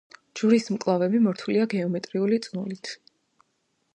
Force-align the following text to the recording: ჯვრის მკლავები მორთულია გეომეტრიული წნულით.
ჯვრის 0.39 0.63
მკლავები 0.75 1.21
მორთულია 1.25 1.67
გეომეტრიული 1.75 2.41
წნულით. 2.47 2.93